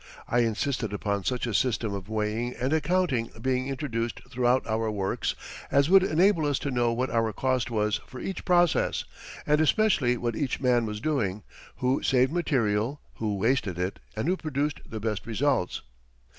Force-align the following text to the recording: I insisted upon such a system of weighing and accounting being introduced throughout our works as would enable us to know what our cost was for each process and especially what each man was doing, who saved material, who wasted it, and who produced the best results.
I 0.27 0.39
insisted 0.39 0.93
upon 0.93 1.23
such 1.25 1.45
a 1.45 1.53
system 1.53 1.93
of 1.93 2.09
weighing 2.09 2.55
and 2.55 2.73
accounting 2.73 3.29
being 3.39 3.67
introduced 3.67 4.19
throughout 4.31 4.65
our 4.65 4.89
works 4.89 5.35
as 5.69 5.91
would 5.91 6.01
enable 6.01 6.47
us 6.47 6.57
to 6.65 6.71
know 6.71 6.91
what 6.91 7.11
our 7.11 7.31
cost 7.31 7.69
was 7.69 7.99
for 8.07 8.19
each 8.19 8.43
process 8.43 9.03
and 9.45 9.61
especially 9.61 10.17
what 10.17 10.35
each 10.35 10.59
man 10.59 10.87
was 10.87 11.01
doing, 11.01 11.43
who 11.75 12.01
saved 12.01 12.31
material, 12.33 12.99
who 13.17 13.35
wasted 13.37 13.77
it, 13.77 13.99
and 14.15 14.27
who 14.27 14.35
produced 14.35 14.79
the 14.89 14.99
best 14.99 15.27
results. 15.27 15.83